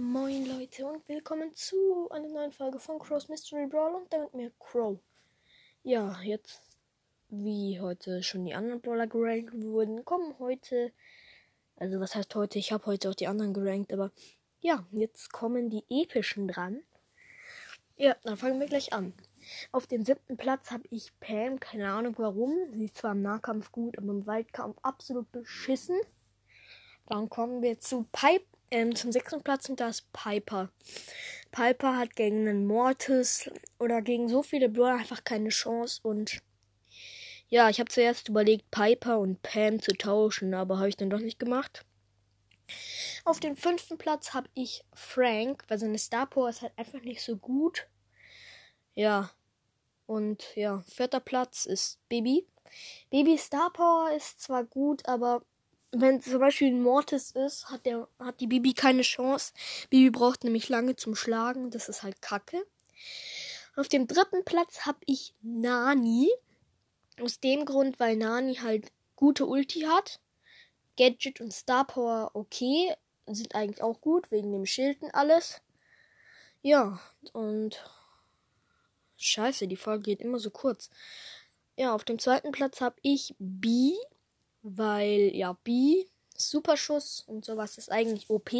[0.00, 4.50] Moin Leute und willkommen zu einer neuen Folge von Crow's Mystery Brawl und damit mir
[4.58, 4.98] Crow.
[5.82, 6.62] Ja, jetzt
[7.28, 10.90] wie heute schon die anderen Brawler gerankt wurden, kommen heute,
[11.76, 14.10] also was heißt heute, ich habe heute auch die anderen gerankt, aber
[14.60, 16.82] ja, jetzt kommen die epischen dran.
[17.98, 19.12] Ja, dann fangen wir gleich an.
[19.70, 22.54] Auf dem siebten Platz habe ich Pam, keine Ahnung warum.
[22.72, 26.00] Sie ist zwar im Nahkampf gut, aber im Waldkampf absolut beschissen.
[27.06, 30.70] Dann kommen wir zu Pipe, ähm, zum sechsten Platz und da ist Piper.
[31.50, 36.40] Piper hat gegen einen Mortis oder gegen so viele Brawler einfach keine Chance und
[37.48, 41.18] ja, ich habe zuerst überlegt, Piper und Pam zu tauschen, aber habe ich dann doch
[41.18, 41.84] nicht gemacht.
[43.24, 47.22] Auf dem fünften Platz habe ich Frank, weil seine Star Power ist halt einfach nicht
[47.22, 47.88] so gut.
[48.94, 49.30] Ja.
[50.06, 52.46] Und ja, vierter Platz ist Baby.
[53.10, 55.42] Baby Star Power ist zwar gut, aber
[55.92, 59.52] wenn zum Beispiel ein Mortis ist, hat, der, hat die Bibi keine Chance.
[59.90, 61.70] Bibi braucht nämlich lange zum Schlagen.
[61.70, 62.64] Das ist halt kacke.
[63.76, 66.30] Auf dem dritten Platz habe ich Nani.
[67.20, 70.20] Aus dem Grund, weil Nani halt gute Ulti hat.
[70.96, 72.94] Gadget und Star Power okay.
[73.26, 75.60] Sind eigentlich auch gut, wegen dem Schild und alles.
[76.62, 77.00] Ja,
[77.32, 77.84] und.
[79.16, 80.88] Scheiße, die Folge geht immer so kurz.
[81.76, 83.94] Ja, auf dem zweiten Platz habe ich B
[84.62, 86.04] weil ja B,
[86.36, 88.52] Superschuss und sowas ist eigentlich OP.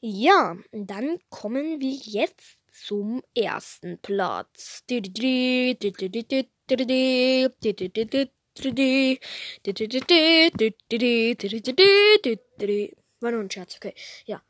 [0.00, 4.84] Ja, dann kommen wir jetzt zum ersten Platz.
[13.20, 13.94] War nur ein Scherz, okay.
[14.24, 14.42] Ja.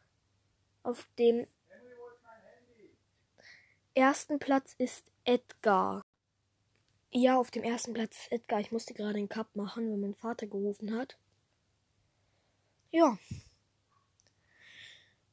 [0.83, 1.47] Auf dem
[3.95, 6.03] ersten Platz ist Edgar.
[7.11, 8.61] Ja, auf dem ersten Platz ist Edgar.
[8.61, 11.17] Ich musste gerade den Cup machen, wenn mein Vater gerufen hat.
[12.91, 13.19] Ja.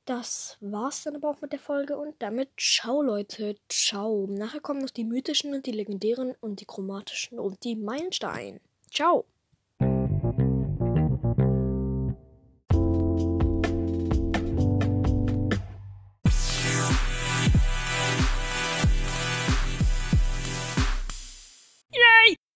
[0.06, 4.28] Das war's dann aber auch mit der Folge und damit ciao Leute, ciao.
[4.30, 8.59] Nachher kommen noch die mythischen und die legendären und die chromatischen und die Meilenstein.
[8.91, 9.25] Ciao.